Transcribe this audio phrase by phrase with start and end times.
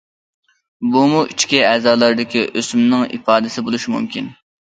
[0.93, 4.33] بۇمۇ ئىچكى ئەزالاردىكى ئۆسمىنىڭ ئىپادىسى بولۇشى مۇمكىن.